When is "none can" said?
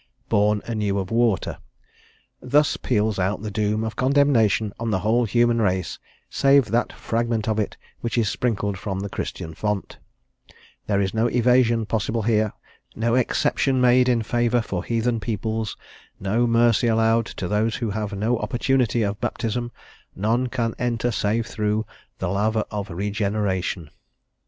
20.15-20.73